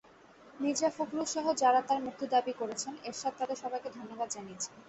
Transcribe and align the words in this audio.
মির্জা 0.59 0.89
ফখরুলসহ 0.89 1.45
যাঁরা 1.61 1.81
তাঁর 1.81 1.99
মুক্তি 2.03 2.25
দাবি 2.33 2.53
করেছেন, 2.61 2.93
এরশাদ 3.03 3.33
তাঁদের 3.39 3.57
সবাইকে 3.63 3.89
ধন্যবাদ 3.97 4.27
জানিয়েছেন। 4.35 4.73